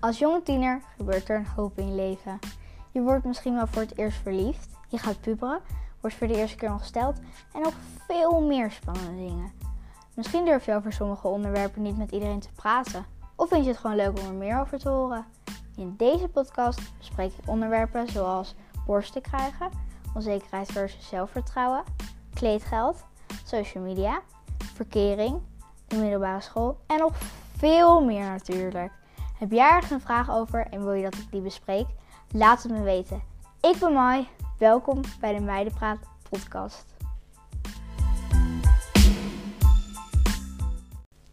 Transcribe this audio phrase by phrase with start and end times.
[0.00, 2.38] Als jonge tiener gebeurt er een hoop in je leven.
[2.90, 5.60] Je wordt misschien wel voor het eerst verliefd, je gaat puberen,
[6.00, 7.18] wordt voor de eerste keer ongesteld
[7.54, 7.74] en nog
[8.06, 9.52] veel meer spannende dingen.
[10.14, 13.06] Misschien durf je over sommige onderwerpen niet met iedereen te praten,
[13.36, 15.24] of vind je het gewoon leuk om er meer over te horen.
[15.76, 18.54] In deze podcast bespreek ik onderwerpen zoals
[18.86, 19.70] borsten krijgen,
[20.14, 21.82] onzekerheid versus zelfvertrouwen,
[22.34, 23.04] kleedgeld,
[23.44, 24.20] social media,
[24.58, 25.40] verkering,
[25.86, 27.12] de middelbare school en nog
[27.56, 28.98] veel meer natuurlijk.
[29.40, 31.86] Heb jij ergens een vraag over en wil je dat ik die bespreek?
[32.32, 33.22] Laat het me weten.
[33.60, 34.28] Ik ben Mai.
[34.58, 36.94] Welkom bij de Meidenpraat podcast.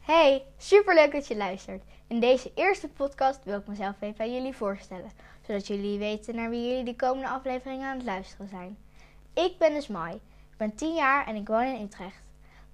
[0.00, 1.82] Hey, superleuk dat je luistert.
[2.06, 5.10] In deze eerste podcast wil ik mezelf even aan jullie voorstellen,
[5.46, 8.78] zodat jullie weten naar wie jullie de komende afleveringen aan het luisteren zijn.
[9.34, 10.14] Ik ben dus Mai.
[10.50, 12.25] Ik ben 10 jaar en ik woon in Utrecht.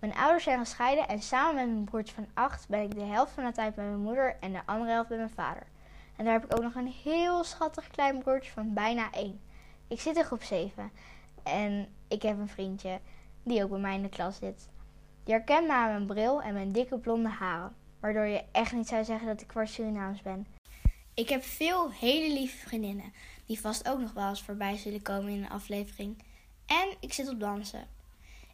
[0.02, 3.32] Mijn ouders zijn gescheiden en samen met mijn broertje van 8 ben ik de helft
[3.32, 5.66] van de tijd bij mijn moeder en de andere helft bij mijn vader.
[6.16, 9.40] En daar heb ik ook nog een heel schattig klein broertje van bijna 1.
[9.88, 10.90] Ik zit in groep 7
[11.42, 13.00] en ik heb een vriendje
[13.42, 14.68] die ook bij mij in de klas zit.
[15.24, 18.88] Je herkent me aan mijn bril en mijn dikke blonde haren, waardoor je echt niet
[18.88, 20.46] zou zeggen dat ik kwart Surinaams ben.
[21.14, 23.12] Ik heb veel hele lieve vriendinnen,
[23.46, 26.22] die vast ook nog wel eens voorbij zullen komen in een aflevering.
[26.66, 28.00] En ik zit op dansen.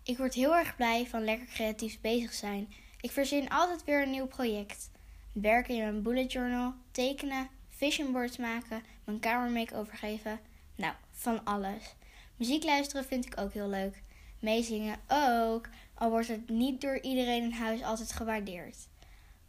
[0.09, 2.73] Ik word heel erg blij van lekker creatief bezig zijn.
[3.01, 4.91] Ik verzin altijd weer een nieuw project.
[5.33, 10.41] Werken in mijn bullet journal, tekenen, vision boards maken, mijn kamer make-over geven.
[10.75, 11.95] Nou, van alles.
[12.37, 14.03] Muziek luisteren vind ik ook heel leuk.
[14.39, 18.77] Meezingen ook, al wordt het niet door iedereen in huis altijd gewaardeerd.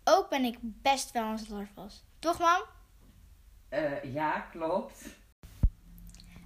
[0.04, 2.04] Ook ben ik best wel een slorvos.
[2.20, 2.62] Toch, mam?
[3.70, 5.06] Uh, ja, klopt.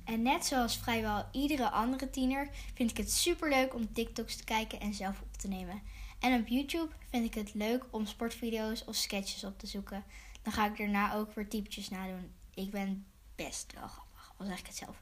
[0.03, 4.79] En net zoals vrijwel iedere andere tiener vind ik het superleuk om TikToks te kijken
[4.79, 5.81] en zelf op te nemen.
[6.19, 10.03] En op YouTube vind ik het leuk om sportvideo's of sketches op te zoeken.
[10.41, 12.31] Dan ga ik daarna ook weer typetjes nadoen.
[12.53, 13.05] Ik ben
[13.35, 15.01] best wel grappig, al zeg ik het zelf.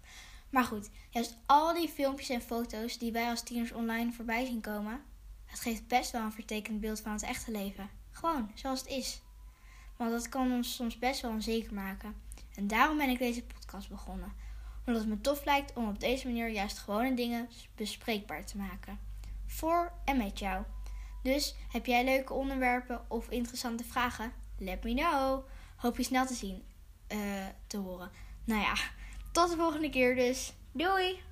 [0.49, 4.61] Maar goed, juist al die filmpjes en foto's die wij als tieners online voorbij zien
[4.61, 5.01] komen,
[5.45, 7.89] het geeft best wel een vertekend beeld van het echte leven.
[8.11, 9.21] Gewoon, zoals het is.
[9.97, 12.15] Want dat kan ons soms best wel onzeker maken.
[12.55, 14.33] En daarom ben ik deze podcast begonnen.
[14.85, 18.99] Omdat het me tof lijkt om op deze manier juist gewone dingen bespreekbaar te maken.
[19.45, 20.63] Voor en met jou.
[21.23, 24.33] Dus heb jij leuke onderwerpen of interessante vragen?
[24.57, 25.43] Let me know.
[25.75, 26.63] Hoop je snel te zien,
[27.11, 27.19] uh,
[27.67, 28.11] te horen.
[28.43, 28.73] Nou ja,
[29.31, 30.53] tot de volgende keer dus.
[30.71, 31.30] Doei!